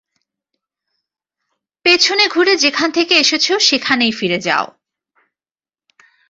[1.85, 4.65] পেছনে ঘুরে যেখান থেকে এসেছ সেখানেই ফিরে যাও।